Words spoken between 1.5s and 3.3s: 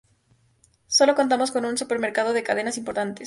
con un supermercado de cadenas importantes.